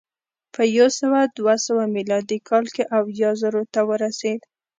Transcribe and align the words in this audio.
په 0.53 0.61
یو 0.77 0.87
سوه 0.99 1.19
دوه 1.37 1.55
سوه 1.65 1.83
میلادي 1.95 2.37
کال 2.49 2.65
کې 2.75 2.83
اویا 2.97 3.29
زرو 3.41 3.63
ته 3.73 3.81
ورسېد 3.89 4.41